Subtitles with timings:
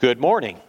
[0.00, 0.60] Good morning.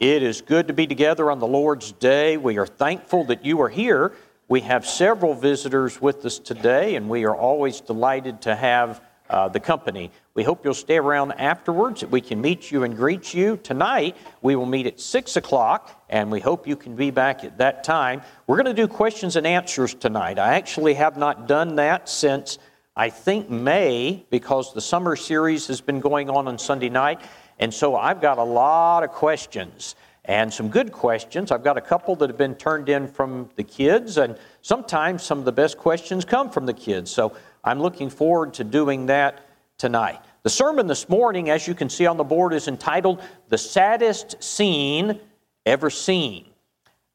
[0.00, 2.36] It is good to be together on the Lord's Day.
[2.36, 4.14] We are thankful that you are here.
[4.48, 9.00] We have several visitors with us today, and we are always delighted to have
[9.30, 10.10] uh, the company.
[10.34, 13.58] We hope you'll stay around afterwards, that we can meet you and greet you.
[13.58, 17.58] Tonight, we will meet at 6 o'clock, and we hope you can be back at
[17.58, 18.22] that time.
[18.48, 20.40] We're going to do questions and answers tonight.
[20.40, 22.58] I actually have not done that since
[22.96, 27.20] I think May, because the summer series has been going on on Sunday night.
[27.58, 31.50] And so I've got a lot of questions and some good questions.
[31.50, 35.38] I've got a couple that have been turned in from the kids, and sometimes some
[35.38, 37.10] of the best questions come from the kids.
[37.10, 39.46] So I'm looking forward to doing that
[39.78, 40.20] tonight.
[40.42, 44.42] The sermon this morning, as you can see on the board, is entitled The Saddest
[44.42, 45.20] Scene
[45.64, 46.46] Ever Seen.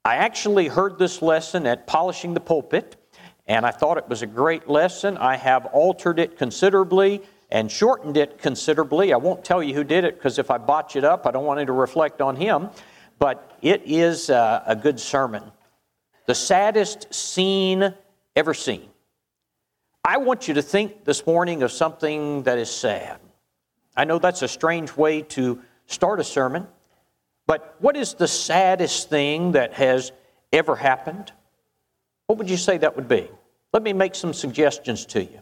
[0.04, 2.96] I actually heard this lesson at Polishing the Pulpit,
[3.46, 5.18] and I thought it was a great lesson.
[5.18, 7.21] I have altered it considerably
[7.52, 9.14] and shortened it considerably.
[9.14, 11.46] I won't tell you who did it because if I botch it up, I don't
[11.46, 12.70] want it to reflect on him.
[13.20, 15.44] But it is uh, a good sermon.
[16.26, 17.94] The saddest scene
[18.35, 18.90] ever seen.
[20.04, 23.20] I want you to think this morning of something that is sad.
[23.96, 26.66] I know that's a strange way to start a sermon,
[27.46, 30.12] but what is the saddest thing that has
[30.54, 31.32] ever happened?
[32.27, 33.29] What would you say that would be?
[33.74, 35.40] Let me make some suggestions to you.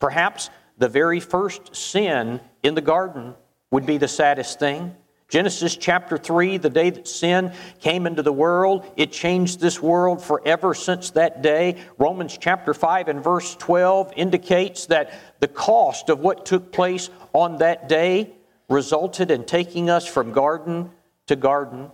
[0.00, 3.34] Perhaps the very first sin in the garden
[3.70, 4.94] would be the saddest thing.
[5.28, 10.22] Genesis chapter 3, the day that sin came into the world, it changed this world
[10.22, 11.76] forever since that day.
[11.98, 17.58] Romans chapter 5 and verse 12 indicates that the cost of what took place on
[17.58, 18.30] that day
[18.68, 20.90] resulted in taking us from garden
[21.26, 21.90] to garden.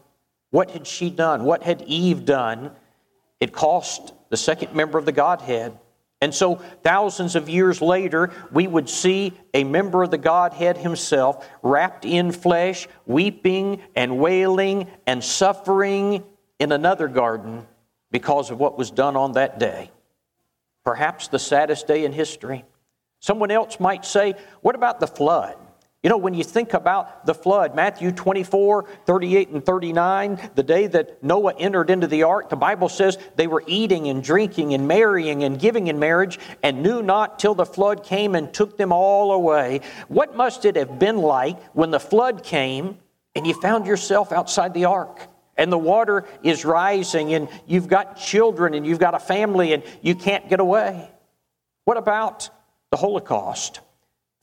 [0.50, 1.44] What had she done?
[1.44, 2.72] What had Eve done?
[3.41, 5.78] It cost the second member of the Godhead
[6.23, 11.51] and so, thousands of years later, we would see a member of the Godhead himself
[11.62, 16.23] wrapped in flesh, weeping and wailing and suffering
[16.61, 17.67] in another garden
[18.12, 19.91] because of what was done on that day.
[20.84, 22.64] Perhaps the saddest day in history.
[23.19, 25.57] Someone else might say, What about the flood?
[26.02, 30.89] You know, when you think about the flood, Matthew 24, 38, and 39, the day
[30.89, 34.89] that Noah entered into the ark, the Bible says they were eating and drinking and
[34.89, 38.90] marrying and giving in marriage and knew not till the flood came and took them
[38.90, 39.80] all away.
[40.08, 42.98] What must it have been like when the flood came
[43.36, 45.29] and you found yourself outside the ark?
[45.57, 49.84] And the water is rising, and you've got children, and you've got a family, and
[50.01, 51.11] you can't get away.
[51.84, 52.48] What about
[52.90, 53.80] the Holocaust?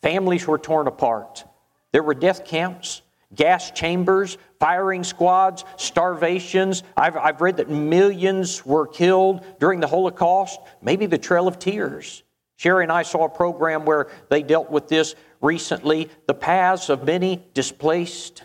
[0.02, 1.44] Families were torn apart.
[1.92, 3.02] There were death camps,
[3.34, 6.84] gas chambers, firing squads, starvations.
[6.98, 12.24] I've, I've read that millions were killed during the Holocaust, maybe the Trail of Tears.
[12.58, 17.06] Sherry and I saw a program where they dealt with this recently the paths of
[17.06, 18.44] many displaced,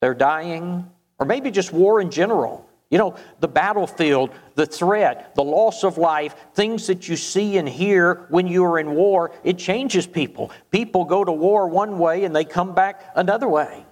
[0.00, 0.88] they're dying,
[1.18, 2.67] or maybe just war in general.
[2.90, 7.68] You know, the battlefield, the threat, the loss of life, things that you see and
[7.68, 10.50] hear when you are in war, it changes people.
[10.70, 13.84] People go to war one way and they come back another way.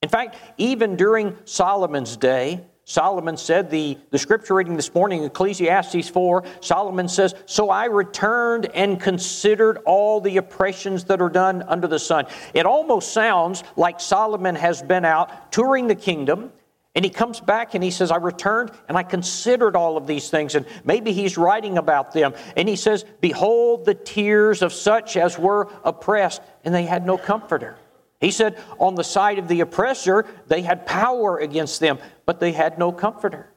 [0.00, 6.08] In fact, even during Solomon's day, Solomon said, the, the scripture reading this morning, Ecclesiastes
[6.08, 11.86] 4, Solomon says, So I returned and considered all the oppressions that are done under
[11.86, 12.26] the sun.
[12.54, 16.50] It almost sounds like Solomon has been out touring the kingdom
[16.94, 20.28] and he comes back and he says, I returned and I considered all of these
[20.28, 20.54] things.
[20.54, 22.34] And maybe he's writing about them.
[22.54, 27.16] And he says, Behold the tears of such as were oppressed, and they had no
[27.16, 27.76] comforter.
[28.20, 32.52] He said, On the side of the oppressor, they had power against them, but they
[32.52, 33.48] had no comforter.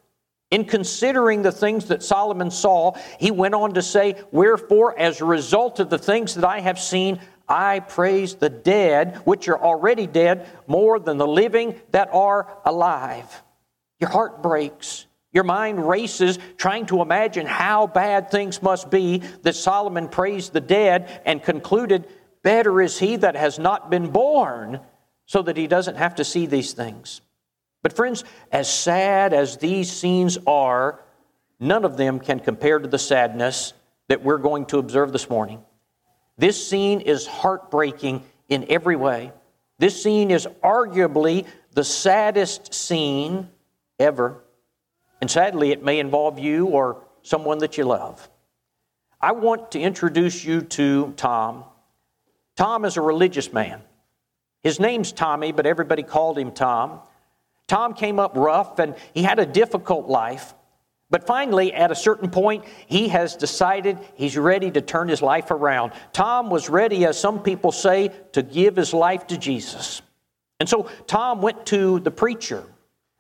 [0.50, 5.26] In considering the things that Solomon saw, he went on to say, Wherefore, as a
[5.26, 10.08] result of the things that I have seen, I praise the dead, which are already
[10.08, 13.44] dead, more than the living that are alive.
[14.00, 15.06] Your heart breaks.
[15.32, 20.62] Your mind races trying to imagine how bad things must be that Solomon praised the
[20.62, 22.08] dead and concluded,
[22.42, 24.80] Better is he that has not been born,
[25.26, 27.22] so that he doesn't have to see these things.
[27.82, 31.00] But, friends, as sad as these scenes are,
[31.60, 33.74] none of them can compare to the sadness
[34.08, 35.64] that we're going to observe this morning.
[36.38, 39.32] This scene is heartbreaking in every way.
[39.78, 43.50] This scene is arguably the saddest scene
[44.00, 44.42] ever.
[45.22, 48.30] And sadly, it may involve you or someone that you love.
[49.22, 51.64] I want to introduce you to Tom.
[52.56, 53.82] Tom is a religious man.
[54.64, 57.00] His name's Tommy, but everybody called him Tom.
[57.68, 60.55] Tom came up rough and he had a difficult life.
[61.10, 65.52] But finally, at a certain point, he has decided he's ready to turn his life
[65.52, 65.94] around.
[66.14, 70.02] Tom was ready, as some people say, to give his life to Jesus.
[70.60, 72.64] And so Tom went to the preacher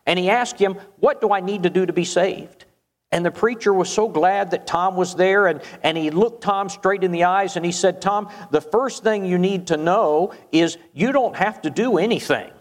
[0.05, 2.65] and he asked him, What do I need to do to be saved?
[3.11, 6.69] And the preacher was so glad that Tom was there, and, and he looked Tom
[6.69, 10.33] straight in the eyes and he said, Tom, the first thing you need to know
[10.51, 12.51] is you don't have to do anything.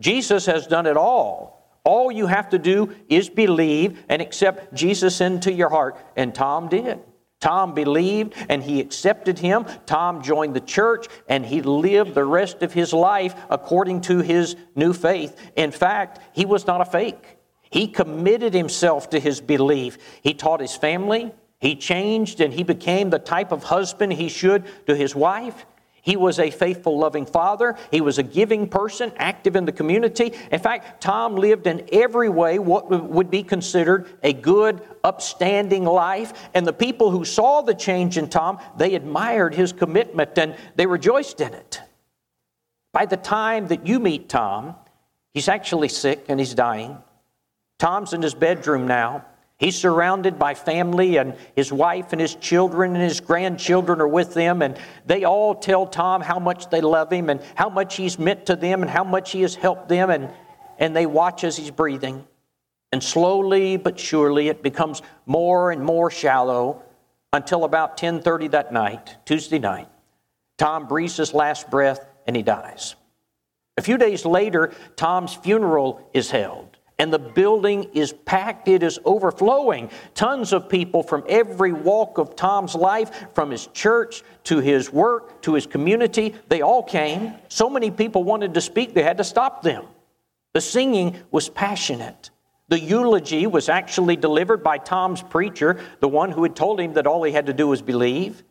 [0.00, 1.53] Jesus has done it all.
[1.84, 5.96] All you have to do is believe and accept Jesus into your heart.
[6.16, 6.98] And Tom did.
[7.40, 9.66] Tom believed and he accepted him.
[9.84, 14.56] Tom joined the church and he lived the rest of his life according to his
[14.74, 15.38] new faith.
[15.54, 17.36] In fact, he was not a fake.
[17.70, 19.98] He committed himself to his belief.
[20.22, 24.64] He taught his family, he changed, and he became the type of husband he should
[24.86, 25.66] to his wife.
[26.04, 27.78] He was a faithful, loving father.
[27.90, 30.34] He was a giving person, active in the community.
[30.52, 36.50] In fact, Tom lived in every way what would be considered a good, upstanding life.
[36.52, 40.84] And the people who saw the change in Tom, they admired his commitment and they
[40.84, 41.80] rejoiced in it.
[42.92, 44.74] By the time that you meet Tom,
[45.32, 46.98] he's actually sick and he's dying.
[47.78, 49.24] Tom's in his bedroom now.
[49.58, 54.34] He's surrounded by family, and his wife and his children and his grandchildren are with
[54.34, 58.18] them, and they all tell Tom how much they love him and how much he's
[58.18, 60.28] meant to them and how much he has helped them, and,
[60.78, 62.26] and they watch as he's breathing.
[62.90, 66.82] And slowly but surely it becomes more and more shallow
[67.32, 69.88] until about 10:30 that night, Tuesday night.
[70.58, 72.94] Tom breathes his last breath and he dies.
[73.76, 78.98] A few days later, Tom's funeral is held and the building is packed, it is
[79.04, 79.90] overflowing.
[80.14, 85.42] Tons of people from every walk of Tom's life, from his church to his work
[85.42, 87.34] to his community, they all came.
[87.48, 89.86] So many people wanted to speak, they had to stop them.
[90.52, 92.30] The singing was passionate.
[92.68, 97.06] The eulogy was actually delivered by Tom's preacher, the one who had told him that
[97.06, 98.42] all he had to do was believe.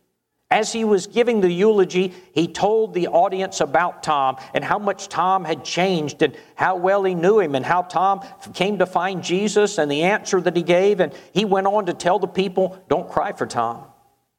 [0.53, 5.09] As he was giving the eulogy, he told the audience about Tom and how much
[5.09, 8.21] Tom had changed and how well he knew him and how Tom
[8.53, 10.99] came to find Jesus and the answer that he gave.
[10.99, 13.85] And he went on to tell the people, Don't cry for Tom.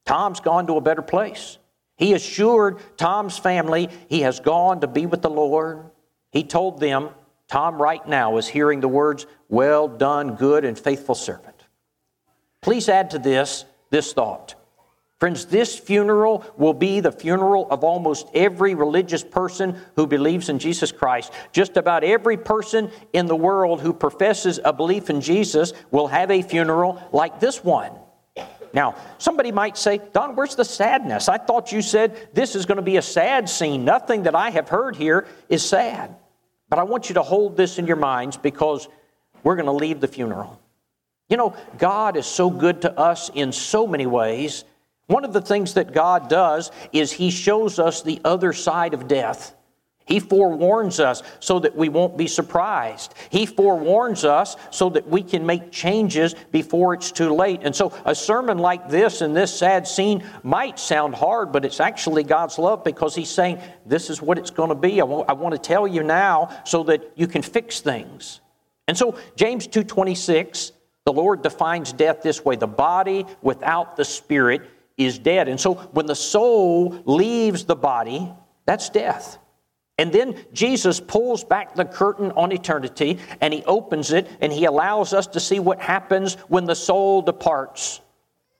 [0.06, 1.58] Tom's gone to a better place.
[1.96, 5.90] He assured Tom's family he has gone to be with the Lord.
[6.30, 7.08] He told them,
[7.48, 11.64] Tom right now is hearing the words, Well done, good and faithful servant.
[12.62, 14.54] Please add to this this thought.
[15.20, 20.58] Friends, this funeral will be the funeral of almost every religious person who believes in
[20.58, 21.32] Jesus Christ.
[21.52, 26.30] Just about every person in the world who professes a belief in Jesus will have
[26.30, 27.92] a funeral like this one.
[28.72, 31.28] Now, somebody might say, Don, where's the sadness?
[31.28, 33.84] I thought you said this is going to be a sad scene.
[33.84, 36.16] Nothing that I have heard here is sad.
[36.68, 38.88] But I want you to hold this in your minds because
[39.44, 40.60] we're going to leave the funeral.
[41.28, 44.64] You know, God is so good to us in so many ways.
[45.06, 49.08] One of the things that God does is He shows us the other side of
[49.08, 49.54] death.
[50.06, 53.14] He forewarns us so that we won't be surprised.
[53.30, 57.60] He forewarns us so that we can make changes before it's too late.
[57.62, 61.80] And so, a sermon like this and this sad scene might sound hard, but it's
[61.80, 65.00] actually God's love because He's saying, This is what it's going to be.
[65.00, 68.40] I want, to tell you now so that you can fix things.
[68.86, 70.72] And so, James 2.26,
[71.06, 74.62] the Lord defines death this way the body without the spirit
[74.96, 75.48] is dead.
[75.48, 78.30] And so when the soul leaves the body,
[78.64, 79.38] that's death.
[79.96, 84.64] And then Jesus pulls back the curtain on eternity and he opens it and he
[84.64, 88.00] allows us to see what happens when the soul departs.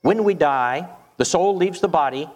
[0.01, 2.29] When we die, the soul leaves the body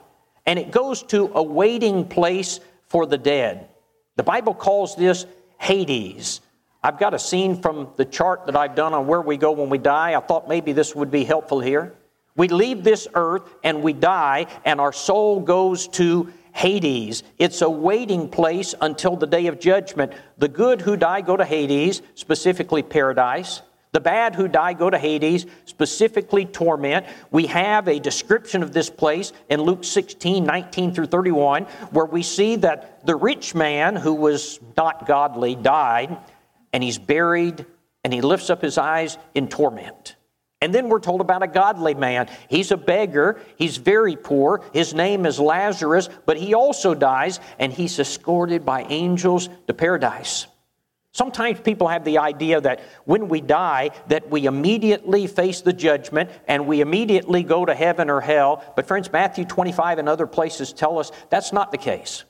[0.45, 3.69] and it goes to a waiting place for the dead.
[4.17, 5.25] The Bible calls this
[5.59, 6.41] Hades.
[6.83, 9.69] I've got a scene from the chart that I've done on where we go when
[9.69, 10.15] we die.
[10.15, 11.93] I thought maybe this would be helpful here.
[12.39, 17.21] We leave this earth and we die, and our soul goes to Hades.
[17.37, 20.13] It's a waiting place until the day of judgment.
[20.37, 23.61] The good who die go to Hades, specifically paradise.
[23.91, 27.07] The bad who die go to Hades, specifically torment.
[27.29, 32.23] We have a description of this place in Luke 16, 19 through 31, where we
[32.23, 36.17] see that the rich man who was not godly died,
[36.71, 37.65] and he's buried,
[38.05, 40.15] and he lifts up his eyes in torment.
[40.61, 42.29] And then we're told about a godly man.
[42.49, 43.39] He's a beggar.
[43.55, 44.61] He's very poor.
[44.73, 50.47] His name is Lazarus, but he also dies and he's escorted by angels to paradise.
[51.11, 56.29] Sometimes people have the idea that when we die that we immediately face the judgment
[56.47, 58.63] and we immediately go to heaven or hell.
[58.75, 62.25] But friends, Matthew 25 and other places tell us that's not the case.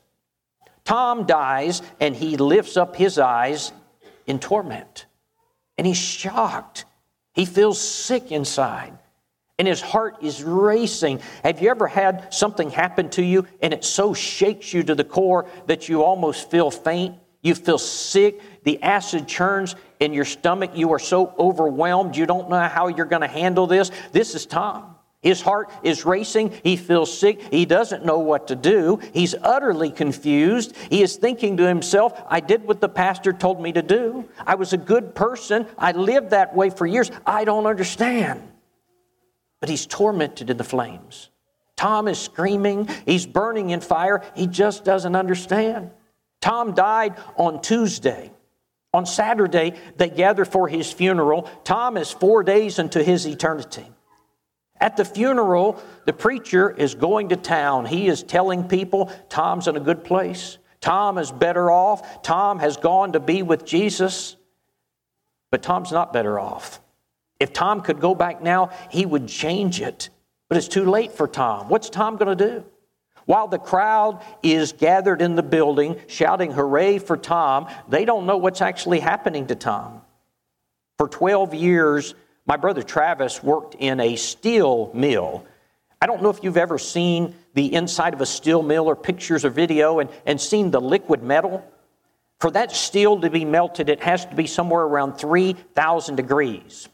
[0.86, 3.74] Tom dies and he lifts up his eyes
[4.28, 5.08] in torment.
[5.78, 6.86] And he's shocked
[7.40, 8.92] he feels sick inside
[9.58, 11.22] and his heart is racing.
[11.42, 15.06] Have you ever had something happen to you and it so shakes you to the
[15.06, 17.16] core that you almost feel faint?
[17.42, 18.42] You feel sick.
[18.66, 20.72] The acid churns in your stomach.
[20.76, 22.18] You are so overwhelmed.
[22.18, 23.90] You don't know how you're going to handle this.
[24.12, 24.98] This is Tom.
[25.22, 26.54] His heart is racing.
[26.64, 27.42] He feels sick.
[27.52, 29.00] He doesn't know what to do.
[29.14, 30.76] He's utterly confused.
[30.90, 34.30] He is thinking to himself, I did what the pastor told me to do.
[34.48, 35.68] I was a good person.
[35.78, 37.12] I lived that way for years.
[37.26, 38.42] I don't understand.
[39.60, 41.30] But he's tormented in the flames.
[41.76, 42.88] Tom is screaming.
[43.06, 44.24] He's burning in fire.
[44.36, 45.92] He just doesn't understand.
[46.40, 48.32] Tom died on Tuesday.
[48.94, 51.44] On Saturday, they gather for his funeral.
[51.66, 53.86] Tom is four days into his eternity.
[54.80, 57.86] At the funeral, the preacher is going to town.
[57.86, 60.58] He is telling people Tom's in a good place.
[60.80, 62.24] Tom is better off.
[62.24, 64.38] Tom has gone to be with Jesus.
[65.52, 66.80] But Tom's not better off.
[67.40, 70.10] If Tom could go back now, he would change it.
[70.48, 71.70] But it's too late for Tom.
[71.70, 72.64] What's Tom going to do?
[73.26, 78.38] While the crowd is gathered in the building shouting hooray for Tom, they don't know
[78.38, 80.02] what's actually happening to Tom.
[80.98, 82.16] For 12 years,
[82.50, 85.46] my brother Travis worked in a steel mill.
[86.02, 89.46] I don't know if you've ever seen the inside of a steel mill or pictures
[89.46, 91.64] or video and, and seen the liquid metal.
[92.40, 96.90] For that steel to be melted, it has to be somewhere around 3,000 degrees.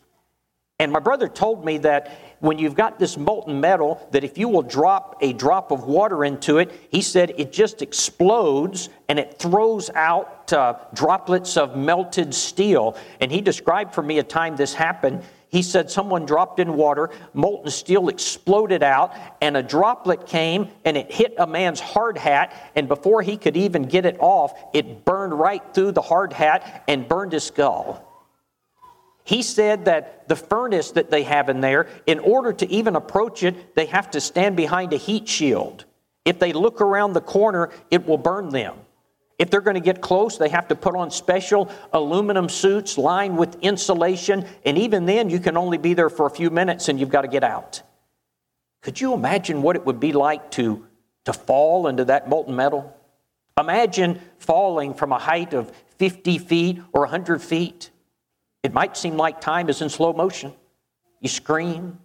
[0.77, 4.49] And my brother told me that when you've got this molten metal, that if you
[4.49, 9.39] will drop a drop of water into it, he said it just explodes and it
[9.39, 12.97] throws out uh, droplets of melted steel.
[13.21, 15.23] And he described for me a time this happened.
[15.49, 20.97] He said someone dropped in water, molten steel exploded out, and a droplet came and
[20.97, 22.71] it hit a man's hard hat.
[22.75, 26.83] And before he could even get it off, it burned right through the hard hat
[26.87, 28.11] and burned his skull.
[29.23, 33.41] He said that the furnace that they have in there, in order to even approach
[33.41, 35.85] it, they have to stand behind a heat shield.
[36.25, 38.75] If they look around the corner, it will burn them.
[39.37, 43.37] If they're going to get close, they have to put on special aluminum suits lined
[43.37, 46.99] with insulation, and even then, you can only be there for a few minutes and
[46.99, 47.81] you've got to get out.
[48.81, 50.85] Could you imagine what it would be like to,
[51.25, 52.95] to fall into that molten metal?
[53.59, 57.89] Imagine falling from a height of 50 feet or 100 feet.
[58.63, 60.53] It might seem like time is in slow motion.
[61.19, 61.99] You scream,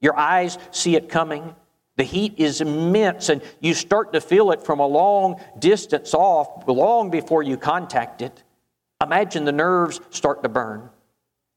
[0.00, 1.54] your eyes see it coming,
[1.96, 6.66] the heat is immense, and you start to feel it from a long distance off,
[6.66, 8.42] long before you contact it.
[9.02, 10.88] Imagine the nerves start to burn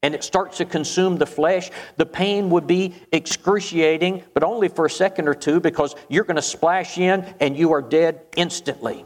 [0.02, 1.70] and it starts to consume the flesh.
[1.96, 6.36] The pain would be excruciating, but only for a second or two because you're going
[6.36, 9.04] to splash in and you are dead instantly.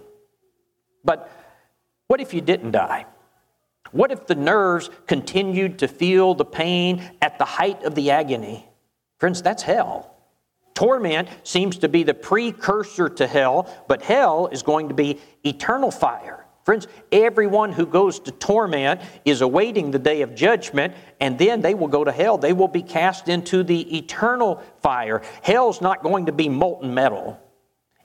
[1.03, 1.31] But
[2.09, 3.07] what if you didn't die?
[3.93, 8.69] What if the nerves continued to feel the pain at the height of the agony?
[9.19, 10.15] Friends, that's hell.
[10.81, 15.91] Torment seems to be the precursor to hell, but hell is going to be eternal
[15.91, 16.47] fire.
[16.65, 21.75] Friends, everyone who goes to torment is awaiting the day of judgment, and then they
[21.75, 22.39] will go to hell.
[22.39, 25.21] They will be cast into the eternal fire.
[25.43, 27.39] Hell's not going to be molten metal.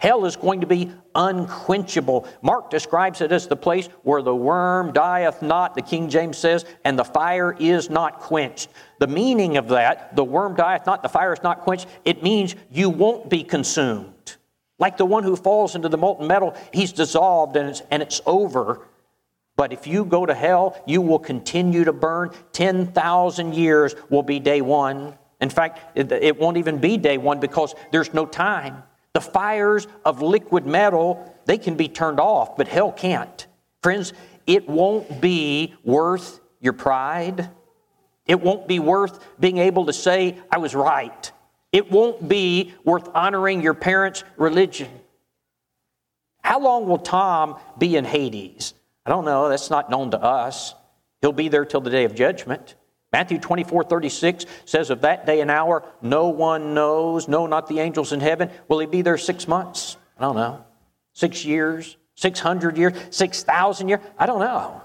[0.06, 2.28] Hell is going to be unquenchable.
[2.44, 6.64] Mark describes it as the place where the worm dieth not, the King James says,
[6.84, 8.70] and the fire is not quenched.
[9.00, 12.56] The meaning of that, the worm dieth not, the fire is not quenched, it means
[12.70, 14.36] you won't be consumed.
[14.78, 18.22] Like the one who falls into the molten metal, he's dissolved and it's, and it's
[18.28, 18.86] over.
[19.56, 22.30] But if you go to hell, you will continue to burn.
[22.52, 25.16] 10,000 years will be day one.
[25.42, 28.84] In fact, it, it won't even be day one because there's no time.
[29.16, 33.48] The fires of liquid metal, they can be turned off, but hell can't.
[33.82, 34.12] Friends,
[34.46, 37.50] it won't be worth your pride.
[38.26, 41.32] It won't be worth being able to say, I was right.
[41.72, 44.92] It won't be worth honoring your parents' religion.
[46.42, 48.74] How long will Tom be in Hades?
[49.06, 49.48] I don't know.
[49.48, 50.76] That's not known to us.
[51.22, 52.76] He'll be there till the day of judgment.
[53.16, 57.80] Matthew 24, 36 says, Of that day and hour, no one knows, no, not the
[57.80, 58.50] angels in heaven.
[58.68, 59.96] Will he be there six months?
[60.18, 60.66] I don't know.
[61.14, 61.96] Six years?
[62.16, 62.92] 600 years?
[63.12, 64.02] 6,000 years?
[64.18, 64.82] I don't know.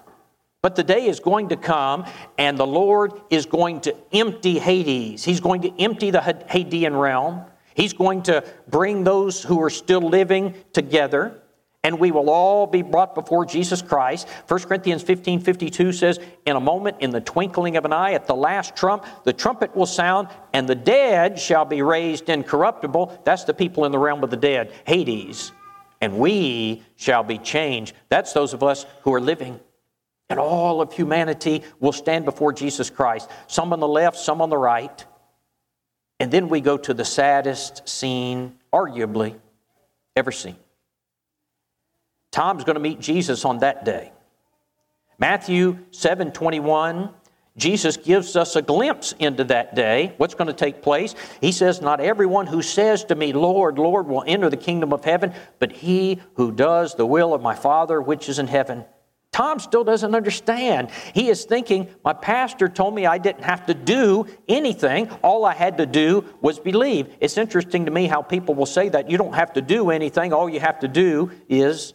[0.63, 2.05] But the day is going to come,
[2.39, 5.25] and the Lord is going to empty Hades.
[5.25, 7.43] He's going to empty the Hadean realm.
[7.75, 11.40] He's going to bring those who are still living together
[11.83, 14.29] and we will all be brought before Jesus Christ.
[14.49, 18.27] 1 Corinthians 15 52 says, In a moment, in the twinkling of an eye, at
[18.27, 23.23] the last trump, the trumpet will sound, and the dead shall be raised incorruptible.
[23.25, 25.53] That's the people in the realm of the dead, Hades.
[26.03, 27.95] And we shall be changed.
[28.09, 29.59] That's those of us who are living.
[30.29, 34.51] And all of humanity will stand before Jesus Christ, some on the left, some on
[34.51, 35.05] the right.
[36.21, 39.35] And then we go to the saddest scene, arguably,
[40.15, 40.57] ever seen.
[42.31, 44.13] Tom's going to meet Jesus on that day.
[45.19, 47.11] Matthew 7 21,
[47.57, 51.15] Jesus gives us a glimpse into that day, what's going to take place.
[51.41, 55.05] He says, Not everyone who says to me, Lord, Lord, will enter the kingdom of
[55.05, 58.85] heaven, but he who does the will of my Father which is in heaven.
[59.33, 60.91] Tom still doesn't understand.
[61.15, 65.11] He is thinking, My pastor told me I didn't have to do anything.
[65.23, 67.15] All I had to do was believe.
[67.21, 70.33] It's interesting to me how people will say that you don't have to do anything.
[70.33, 71.95] All you have to do is.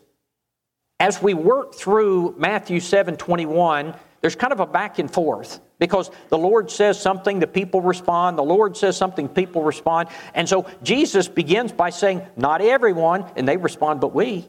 [0.99, 6.09] As we work through Matthew 7 21, there's kind of a back and forth because
[6.29, 8.37] the Lord says something, the people respond.
[8.37, 10.09] The Lord says something, people respond.
[10.33, 14.47] And so Jesus begins by saying, Not everyone, and they respond, but we.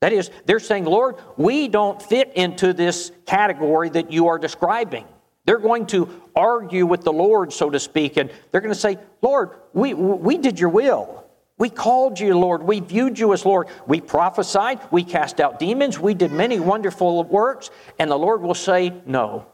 [0.00, 5.04] That is, they're saying, Lord, we don't fit into this category that you are describing.
[5.44, 8.98] They're going to argue with the Lord, so to speak, and they're going to say,
[9.20, 11.26] Lord, we, we did your will.
[11.60, 12.62] We called you, Lord.
[12.62, 13.68] We viewed you as Lord.
[13.86, 14.80] We prophesied.
[14.90, 16.00] We cast out demons.
[16.00, 17.68] We did many wonderful works.
[17.98, 19.44] And the Lord will say, No.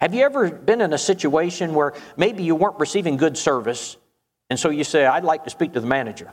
[0.00, 3.96] Have you ever been in a situation where maybe you weren't receiving good service?
[4.50, 6.30] And so you say, I'd like to speak to the manager.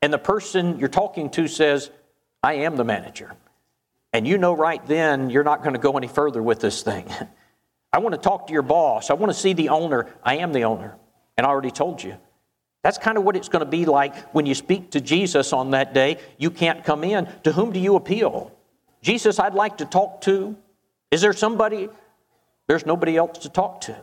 [0.00, 1.90] And the person you're talking to says,
[2.44, 3.34] I am the manager.
[4.12, 7.08] And you know right then you're not going to go any further with this thing.
[7.92, 9.10] I want to talk to your boss.
[9.10, 10.14] I want to see the owner.
[10.22, 10.96] I am the owner.
[11.36, 12.16] And I already told you.
[12.84, 15.70] That's kind of what it's going to be like when you speak to Jesus on
[15.70, 16.18] that day.
[16.36, 17.26] You can't come in.
[17.44, 18.52] To whom do you appeal?
[19.00, 20.54] Jesus, I'd like to talk to.
[21.10, 21.88] Is there somebody?
[22.66, 23.96] There's nobody else to talk to.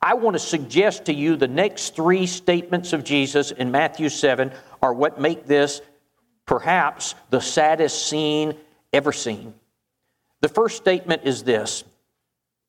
[0.00, 4.52] I want to suggest to you the next three statements of Jesus in Matthew 7
[4.80, 5.82] are what make this
[6.46, 8.54] perhaps the saddest scene
[8.92, 9.52] ever seen.
[10.42, 11.82] The first statement is this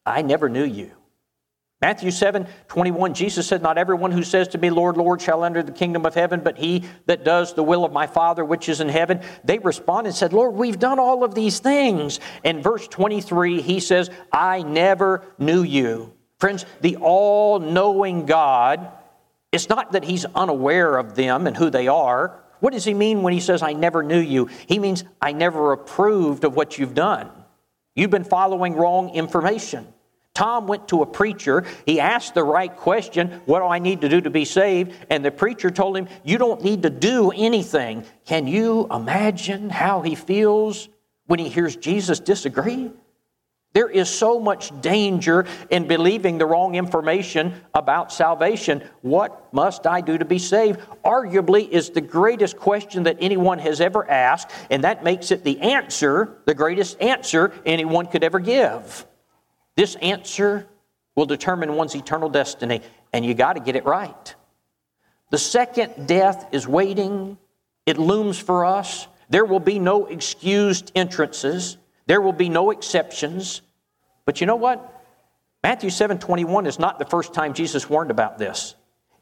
[0.03, 0.89] I never knew you.
[1.81, 5.63] Matthew 7 21, Jesus said, Not everyone who says to me, Lord, Lord, shall enter
[5.63, 8.81] the kingdom of heaven, but he that does the will of my Father which is
[8.81, 9.21] in heaven.
[9.45, 12.19] They responded and said, Lord, we've done all of these things.
[12.43, 16.13] In verse 23, he says, I never knew you.
[16.37, 18.91] Friends, the all knowing God,
[19.51, 22.43] it's not that he's unaware of them and who they are.
[22.59, 24.49] What does he mean when he says, I never knew you?
[24.67, 27.29] He means, I never approved of what you've done.
[27.95, 29.87] You've been following wrong information.
[30.39, 31.65] Tom went to a preacher.
[31.85, 34.93] He asked the right question What do I need to do to be saved?
[35.09, 38.05] And the preacher told him, You don't need to do anything.
[38.25, 40.87] Can you imagine how he feels
[41.25, 42.89] when he hears Jesus disagree?
[43.73, 48.81] There is so much danger in believing the wrong information about salvation.
[49.01, 50.79] What must I do to be saved?
[51.03, 55.59] Arguably, is the greatest question that anyone has ever asked, and that makes it the
[55.59, 59.05] answer, the greatest answer anyone could ever give.
[59.79, 60.67] This answer
[61.15, 62.81] will determine one's eternal destiny,
[63.13, 64.35] and you got to get it right.
[65.29, 67.37] The second death is waiting,
[67.85, 69.07] it looms for us.
[69.29, 73.61] There will be no excused entrances, there will be no exceptions.
[74.25, 75.01] But you know what?
[75.63, 78.75] Matthew 7 21 is not the first time Jesus warned about this.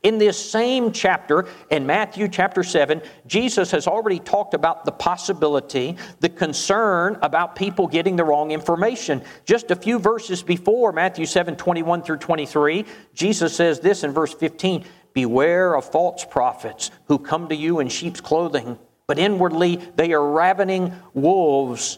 [0.04, 5.98] In this same chapter, in Matthew chapter 7, Jesus has already talked about the possibility,
[6.20, 9.24] the concern about people getting the wrong information.
[9.46, 14.34] Just a few verses before, Matthew 7 21 through 23, Jesus says this in verse
[14.34, 20.14] 15 Beware of false prophets who come to you in sheep's clothing, but inwardly they
[20.14, 21.98] are ravening wolves.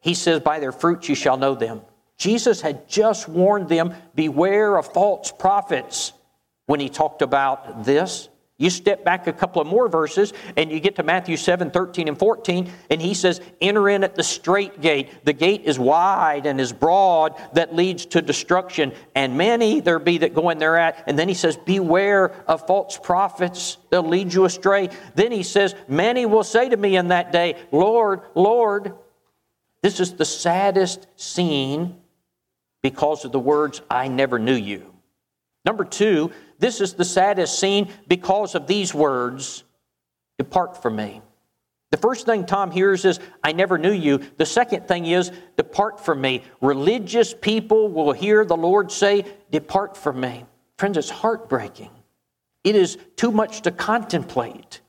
[0.00, 1.82] He says, By their fruits you shall know them.
[2.18, 6.12] Jesus had just warned them beware of false prophets
[6.72, 8.30] when he talked about this.
[8.56, 12.08] You step back a couple of more verses and you get to Matthew 7 13
[12.08, 15.26] and 14, and he says, Enter in at the straight gate.
[15.26, 20.16] The gate is wide and is broad that leads to destruction, and many there be
[20.16, 21.04] that go in thereat.
[21.06, 24.88] And then he says, Beware of false prophets, they'll lead you astray.
[25.14, 28.94] Then he says, Many will say to me in that day, Lord, Lord.
[29.82, 32.00] This is the saddest scene
[32.80, 34.91] because of the words, I never knew you.
[35.64, 39.64] Number two, this is the saddest scene because of these words
[40.38, 41.22] Depart from me.
[41.92, 44.18] The first thing Tom hears is, I never knew you.
[44.38, 46.42] The second thing is, Depart from me.
[46.62, 50.46] Religious people will hear the Lord say, Depart from me.
[50.78, 51.90] Friends, it's heartbreaking.
[52.64, 54.80] It is too much to contemplate.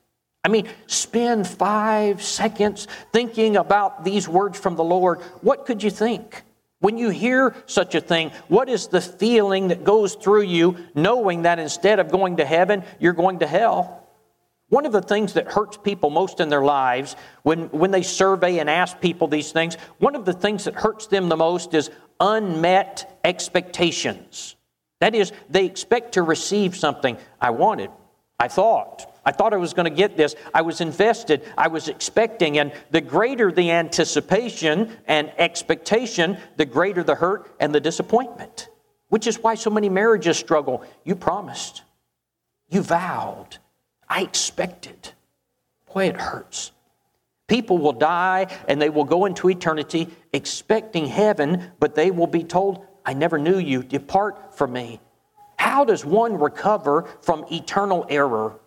[0.42, 5.20] I mean, spend five seconds thinking about these words from the Lord.
[5.40, 6.42] What could you think?
[6.84, 11.44] When you hear such a thing, what is the feeling that goes through you knowing
[11.44, 14.06] that instead of going to heaven, you're going to hell?
[14.68, 18.58] One of the things that hurts people most in their lives when, when they survey
[18.58, 21.90] and ask people these things, one of the things that hurts them the most is
[22.20, 24.54] unmet expectations.
[25.00, 27.88] That is, they expect to receive something I wanted,
[28.38, 30.34] I thought, I thought I was going to get this.
[30.52, 31.42] I was invested.
[31.56, 32.58] I was expecting.
[32.58, 38.68] And the greater the anticipation and expectation, the greater the hurt and the disappointment,
[39.08, 40.84] which is why so many marriages struggle.
[41.04, 41.82] You promised,
[42.68, 43.58] you vowed,
[44.08, 45.12] I expected.
[45.92, 46.72] Boy, it hurts.
[47.46, 52.42] People will die and they will go into eternity expecting heaven, but they will be
[52.42, 53.82] told, I never knew you.
[53.82, 55.00] Depart from me.
[55.58, 58.58] How does one recover from eternal error?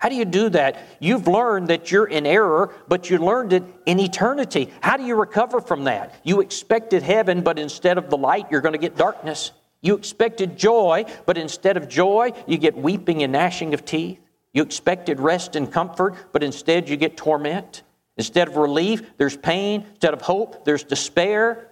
[0.00, 0.82] How do you do that?
[0.98, 4.72] You've learned that you're in error, but you learned it in eternity.
[4.80, 6.18] How do you recover from that?
[6.24, 9.52] You expected heaven, but instead of the light, you're going to get darkness.
[9.82, 14.18] You expected joy, but instead of joy, you get weeping and gnashing of teeth.
[14.54, 17.82] You expected rest and comfort, but instead you get torment.
[18.16, 19.84] Instead of relief, there's pain.
[19.90, 21.68] Instead of hope, there's despair.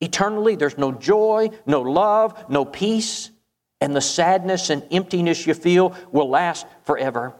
[0.00, 3.30] Eternally, there's no joy, no love, no peace.
[3.82, 7.34] And the sadness and emptiness you feel will last forever.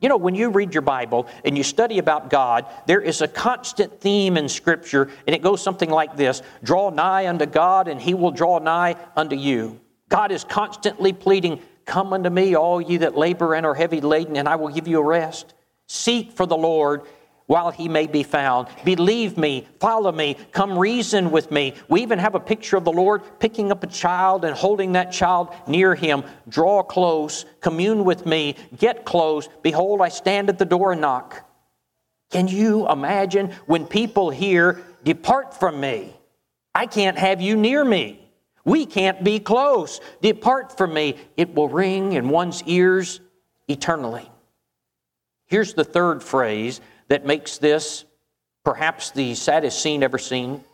[0.00, 3.28] You know, when you read your Bible and you study about God, there is a
[3.28, 8.00] constant theme in Scripture, and it goes something like this Draw nigh unto God, and
[8.00, 9.80] he will draw nigh unto you.
[10.08, 14.36] God is constantly pleading, Come unto me, all ye that labor and are heavy laden,
[14.36, 15.54] and I will give you a rest.
[15.86, 17.02] Seek for the Lord
[17.50, 18.68] while he may be found.
[18.84, 21.74] Believe me, follow me, come reason with me.
[21.88, 25.10] We even have a picture of the Lord picking up a child and holding that
[25.10, 26.22] child near him.
[26.48, 29.48] Draw close, commune with me, get close.
[29.62, 31.44] Behold, I stand at the door and knock.
[32.30, 36.16] Can you imagine when people hear, Depart from me?
[36.72, 38.30] I can't have you near me.
[38.64, 40.00] We can't be close.
[40.22, 41.16] Depart from me.
[41.36, 43.18] It will ring in one's ears
[43.66, 44.30] eternally.
[45.46, 48.06] Here's the third phrase that makes this
[48.64, 50.64] perhaps the saddest scene ever seen.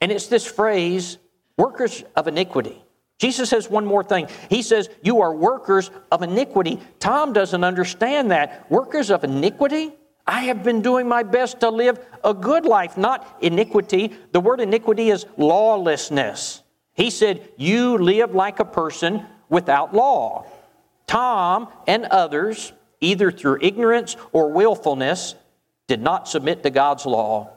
[0.00, 1.18] And it's this phrase,
[1.56, 2.80] workers of iniquity.
[3.18, 4.28] Jesus says one more thing.
[4.50, 6.80] He says, You are workers of iniquity.
[7.00, 8.70] Tom doesn't understand that.
[8.70, 9.92] Workers of iniquity?
[10.26, 14.12] I have been doing my best to live a good life, not iniquity.
[14.32, 16.62] The word iniquity is lawlessness.
[16.94, 20.46] He said, You live like a person without law.
[21.06, 25.34] Tom and others, either through ignorance or willfulness,
[25.88, 27.50] did not submit to God's law.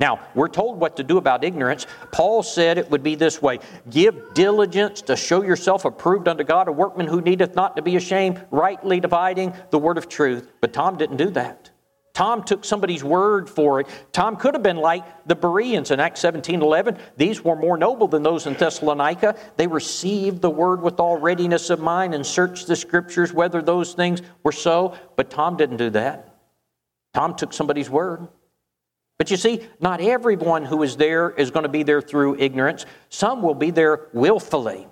[0.00, 1.86] Now, we're told what to do about ignorance.
[2.10, 3.58] Paul said it would be this way
[3.90, 7.96] Give diligence to show yourself approved unto God, a workman who needeth not to be
[7.96, 10.50] ashamed, rightly dividing the word of truth.
[10.62, 11.70] But Tom didn't do that.
[12.14, 13.86] Tom took somebody's word for it.
[14.10, 16.96] Tom could have been like the Bereans in Acts 17 11.
[17.18, 19.36] These were more noble than those in Thessalonica.
[19.56, 23.92] They received the word with all readiness of mind and searched the scriptures whether those
[23.92, 24.96] things were so.
[25.16, 26.29] But Tom didn't do that.
[27.12, 28.28] Tom took somebody's word.
[29.18, 32.86] But you see, not everyone who is there is going to be there through ignorance.
[33.10, 34.86] Some will be there willfully.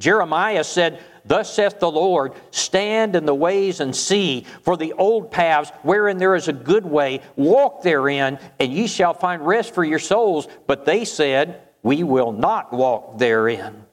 [0.00, 5.30] Jeremiah said, Thus saith the Lord, stand in the ways and see, for the old
[5.30, 9.84] paths wherein there is a good way, walk therein, and ye shall find rest for
[9.84, 10.46] your souls.
[10.66, 13.86] But they said, We will not walk therein.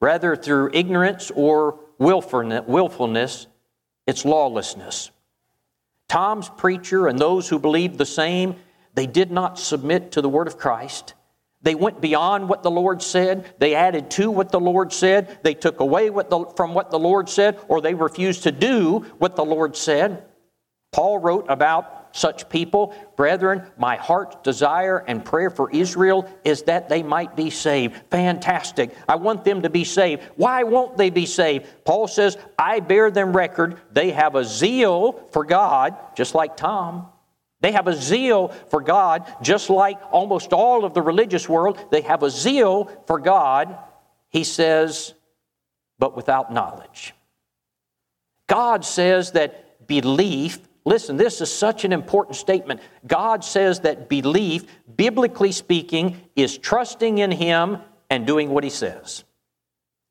[0.00, 3.46] Rather, through ignorance or willfulness,
[4.06, 5.10] it's lawlessness.
[6.10, 8.56] Tom's preacher and those who believed the same,
[8.94, 11.14] they did not submit to the word of Christ.
[11.62, 13.54] They went beyond what the Lord said.
[13.60, 15.38] They added to what the Lord said.
[15.44, 19.06] They took away what the, from what the Lord said, or they refused to do
[19.18, 20.24] what the Lord said.
[20.90, 26.88] Paul wrote about such people, brethren, my heart's desire and prayer for Israel is that
[26.88, 28.00] they might be saved.
[28.10, 28.94] Fantastic.
[29.08, 30.22] I want them to be saved.
[30.36, 31.66] Why won't they be saved?
[31.84, 33.80] Paul says, I bear them record.
[33.92, 37.06] They have a zeal for God, just like Tom.
[37.60, 41.78] They have a zeal for God, just like almost all of the religious world.
[41.90, 43.76] They have a zeal for God,
[44.30, 45.12] he says,
[45.98, 47.14] but without knowledge.
[48.46, 50.58] God says that belief
[50.90, 52.80] Listen, this is such an important statement.
[53.06, 54.64] God says that belief,
[54.96, 57.78] biblically speaking, is trusting in Him
[58.10, 59.22] and doing what He says.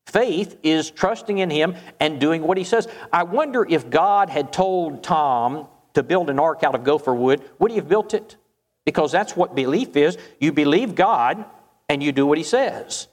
[0.06, 2.88] Faith is trusting in Him and doing what He says.
[3.12, 7.42] I wonder if God had told Tom to build an ark out of gopher wood,
[7.58, 8.38] would He have built it?
[8.86, 10.16] Because that's what belief is.
[10.38, 11.44] You believe God
[11.90, 13.06] and you do what He says.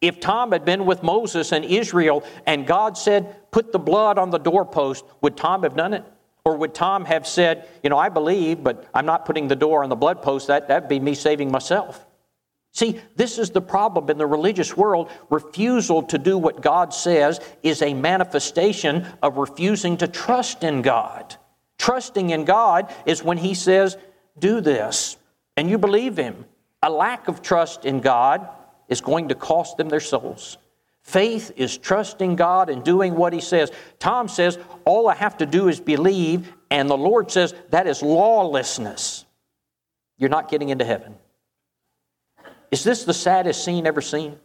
[0.00, 4.30] If Tom had been with Moses and Israel and God said, put the blood on
[4.30, 6.06] the doorpost, would Tom have done it?
[6.44, 9.82] Or would Tom have said, You know, I believe, but I'm not putting the door
[9.82, 10.48] on the blood post?
[10.48, 12.04] That, that'd be me saving myself.
[12.72, 15.10] See, this is the problem in the religious world.
[15.28, 21.36] Refusal to do what God says is a manifestation of refusing to trust in God.
[21.78, 23.96] Trusting in God is when He says,
[24.38, 25.18] Do this,
[25.56, 26.46] and you believe Him.
[26.82, 28.48] A lack of trust in God
[28.88, 30.56] is going to cost them their souls.
[31.02, 33.70] Faith is trusting God and doing what He says.
[33.98, 38.02] Tom says, All I have to do is believe, and the Lord says, That is
[38.02, 39.24] lawlessness.
[40.16, 41.16] You're not getting into heaven.
[42.70, 44.38] Is this the saddest scene ever seen?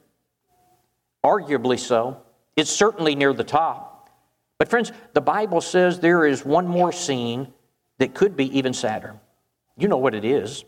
[1.23, 2.21] Arguably so.
[2.55, 4.09] It's certainly near the top.
[4.57, 7.53] But, friends, the Bible says there is one more scene
[7.99, 9.15] that could be even sadder.
[9.77, 10.65] You know what it is.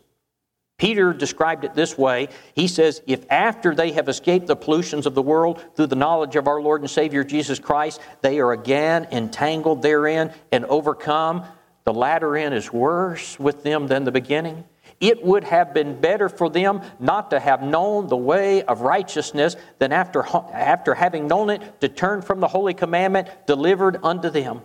[0.80, 2.28] Peter described it this way.
[2.54, 6.36] He says, If after they have escaped the pollutions of the world through the knowledge
[6.36, 11.44] of our Lord and Savior Jesus Christ, they are again entangled therein and overcome,
[11.84, 14.64] the latter end is worse with them than the beginning.
[15.00, 19.56] It would have been better for them not to have known the way of righteousness
[19.78, 24.62] than after, after having known it to turn from the holy commandment delivered unto them.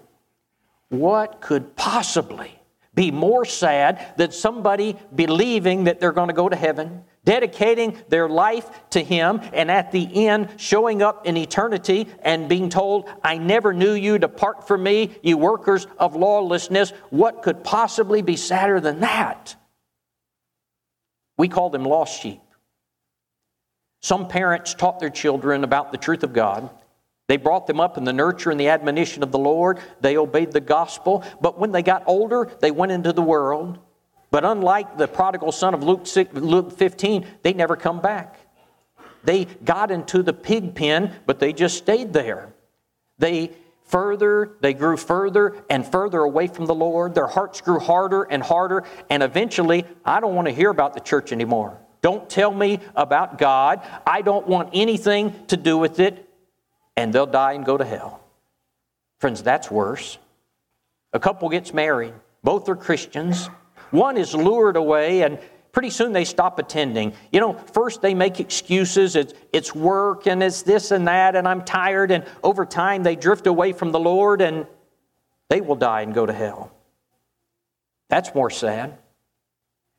[0.88, 2.58] What could possibly
[2.96, 8.30] be more sad than somebody believing that they're going to go to heaven, dedicating their
[8.30, 13.38] life to Him, and at the end showing up in eternity and being told, I
[13.38, 16.92] never knew you, depart from me, you workers of lawlessness?
[17.10, 19.56] What could possibly be sadder than that?
[21.38, 22.42] We call them lost sheep.
[24.02, 26.70] Some parents taught their children about the truth of God.
[27.28, 29.80] They brought them up in the nurture and the admonition of the Lord.
[30.02, 31.24] They obeyed the gospel.
[31.42, 33.80] But when they got older, they went into the world.
[34.30, 38.40] But unlike the prodigal son of Luke, 6, Luke 15, they never come back.
[39.24, 42.54] They got into the pig pen, but they just stayed there.
[43.18, 43.52] They
[43.86, 47.16] further, they grew further and further away from the Lord.
[47.16, 51.00] Their hearts grew harder and harder, and eventually, I don't want to hear about the
[51.00, 51.80] church anymore.
[52.02, 53.82] Don't tell me about God.
[54.06, 56.30] I don't want anything to do with it,
[56.98, 58.22] and they'll die and go to hell.
[59.20, 60.18] Friends, that's worse.
[61.14, 63.48] A couple gets married, both are Christians.
[63.92, 65.40] One is lured away and
[65.72, 67.14] pretty soon they stop attending.
[67.32, 69.16] You know, first they make excuses.
[69.16, 72.12] It's, it's work and it's this and that, and I'm tired.
[72.12, 74.66] And over time they drift away from the Lord and
[75.50, 76.72] they will die and go to hell.
[78.10, 78.98] That's more sad.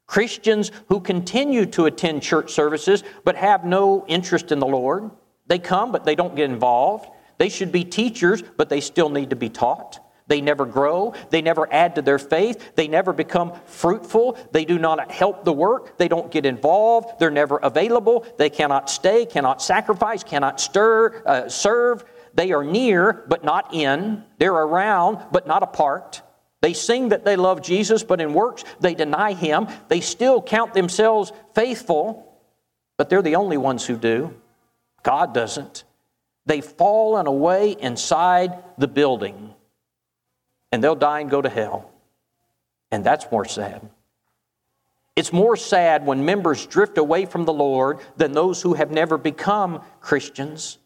[0.07, 5.11] Christians who continue to attend church services but have no interest in the Lord.
[5.47, 7.09] They come, but they don't get involved.
[7.39, 10.01] They should be teachers, but they still need to be taught.
[10.29, 11.15] They never grow.
[11.31, 12.75] They never add to their faith.
[12.75, 14.37] They never become fruitful.
[14.51, 15.99] They do not help the work.
[15.99, 17.21] They don't get involved.
[17.21, 18.27] They're never available.
[18.37, 22.05] They cannot stay, cannot sacrifice, cannot stir, uh, serve.
[22.35, 24.25] They are near, but not in.
[24.39, 26.23] They're around, but not apart.
[26.61, 29.69] They sing that they love Jesus, but in works they deny him.
[29.89, 32.37] They still count themselves faithful,
[32.97, 34.35] but they're the only ones who do.
[35.07, 35.85] God doesn't.
[36.47, 39.55] They've fallen away inside the building
[40.73, 41.93] and they'll die and go to hell.
[42.91, 43.89] And that's more sad.
[45.15, 49.17] It's more sad when members drift away from the Lord than those who have never
[49.17, 50.79] become Christians.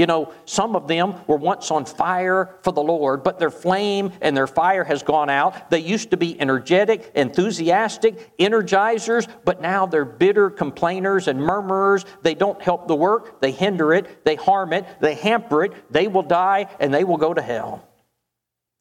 [0.00, 4.12] You know, some of them were once on fire for the Lord, but their flame
[4.22, 5.68] and their fire has gone out.
[5.68, 12.06] They used to be energetic, enthusiastic, energizers, but now they're bitter complainers and murmurers.
[12.22, 15.92] They don't help the work, they hinder it, they harm it, they hamper it.
[15.92, 17.86] They will die and they will go to hell.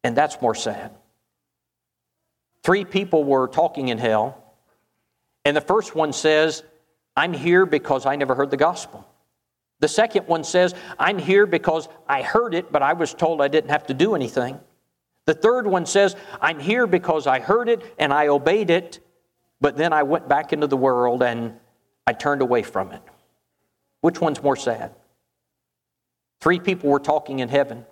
[0.06, 0.96] And that's more sad.
[2.64, 4.56] Three people were talking in hell,
[5.44, 6.64] and the first one says,
[7.18, 9.06] I'm here because I never heard the gospel.
[9.80, 13.48] The second one says, I'm here because I heard it, but I was told I
[13.48, 14.60] didn't have to do anything.
[15.26, 19.00] The third one says, I'm here because I heard it and I obeyed it,
[19.62, 21.54] but then I went back into the world and
[22.08, 23.02] I turned away from it.
[24.02, 24.96] Which one's more sad?
[26.42, 27.86] Three people were talking in heaven.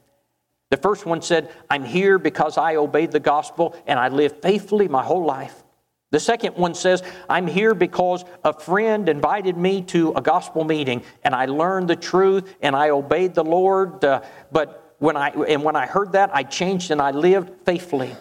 [0.70, 4.88] The first one said, I'm here because I obeyed the gospel and I lived faithfully
[4.88, 5.64] my whole life.
[6.12, 11.04] The second one says, I'm here because a friend invited me to a gospel meeting
[11.24, 14.04] and I learned the truth and I obeyed the Lord.
[14.04, 18.16] Uh, but when I, and when I heard that, I changed and I lived faithfully.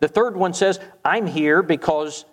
[0.00, 2.26] The third one says, I'm here because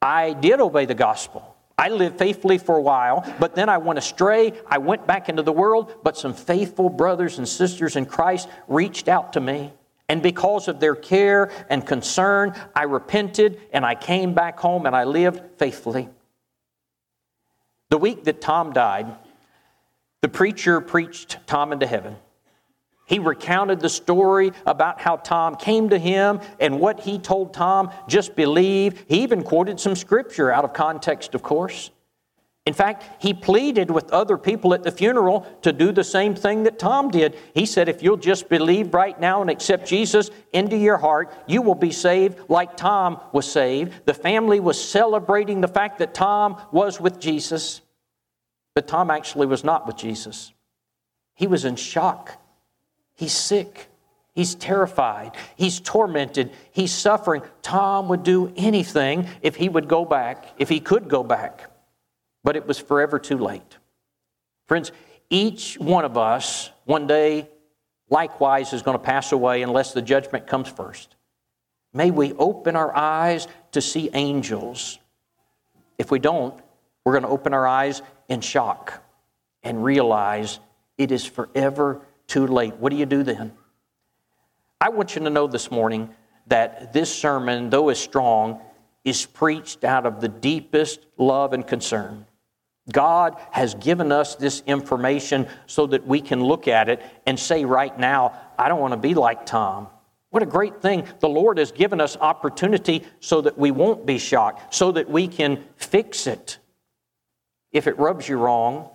[0.00, 1.56] I did obey the gospel.
[1.76, 4.52] I lived faithfully for a while, but then I went astray.
[4.68, 9.08] I went back into the world, but some faithful brothers and sisters in Christ reached
[9.08, 9.72] out to me.
[10.08, 14.94] And because of their care and concern, I repented and I came back home and
[14.94, 16.08] I lived faithfully.
[17.90, 19.06] The week that Tom died,
[20.20, 22.16] the preacher preached Tom into heaven.
[23.06, 27.90] He recounted the story about how Tom came to him and what he told Tom,
[28.08, 29.04] just believe.
[29.08, 31.90] He even quoted some scripture out of context, of course.
[32.66, 36.62] In fact, he pleaded with other people at the funeral to do the same thing
[36.62, 37.36] that Tom did.
[37.52, 41.60] He said, If you'll just believe right now and accept Jesus into your heart, you
[41.60, 44.06] will be saved like Tom was saved.
[44.06, 47.82] The family was celebrating the fact that Tom was with Jesus,
[48.74, 50.54] but Tom actually was not with Jesus.
[51.34, 52.40] He was in shock.
[53.14, 53.88] He's sick.
[54.32, 55.32] He's terrified.
[55.54, 56.50] He's tormented.
[56.72, 57.42] He's suffering.
[57.60, 61.70] Tom would do anything if he would go back, if he could go back.
[62.44, 63.78] But it was forever too late.
[64.68, 64.92] Friends,
[65.30, 67.48] each one of us one day
[68.08, 71.16] likewise is going to pass away unless the judgment comes first.
[71.92, 74.98] May we open our eyes to see angels.
[75.98, 76.54] If we don't,
[77.04, 79.02] we're going to open our eyes in shock
[79.62, 80.60] and realize
[80.98, 82.74] it is forever too late.
[82.76, 83.52] What do you do then?
[84.80, 86.10] I want you to know this morning
[86.46, 88.60] that this sermon, though is strong,
[89.04, 92.26] is preached out of the deepest love and concern.
[92.92, 97.64] God has given us this information so that we can look at it and say
[97.64, 99.88] right now, I don't want to be like Tom.
[100.30, 101.06] What a great thing.
[101.20, 105.28] The Lord has given us opportunity so that we won't be shocked, so that we
[105.28, 106.58] can fix it.
[107.72, 108.90] If it rubs you wrong,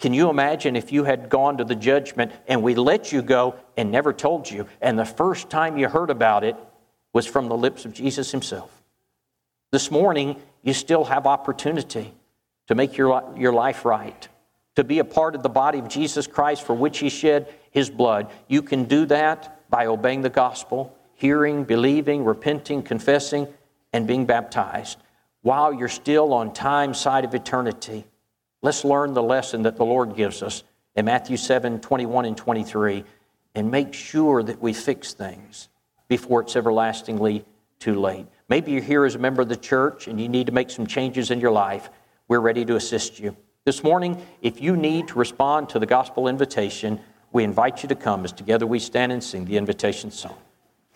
[0.00, 3.54] can you imagine if you had gone to the judgment and we let you go
[3.76, 6.56] and never told you, and the first time you heard about it
[7.14, 8.82] was from the lips of Jesus himself?
[9.72, 12.12] This morning, you still have opportunity
[12.68, 14.28] to make your, your life right,
[14.74, 17.90] to be a part of the body of Jesus Christ for which he shed his
[17.90, 18.30] blood.
[18.48, 23.48] You can do that by obeying the gospel, hearing, believing, repenting, confessing,
[23.92, 24.98] and being baptized
[25.42, 28.04] while you're still on time side of eternity
[28.66, 30.64] Let's learn the lesson that the Lord gives us
[30.96, 33.04] in Matthew 7 21 and 23
[33.54, 35.68] and make sure that we fix things
[36.08, 37.44] before it's everlastingly
[37.78, 38.26] too late.
[38.48, 40.86] Maybe you're here as a member of the church and you need to make some
[40.86, 41.88] changes in your life.
[42.28, 43.36] We're ready to assist you.
[43.64, 47.00] This morning, if you need to respond to the gospel invitation,
[47.32, 50.36] we invite you to come as together we stand and sing the invitation song.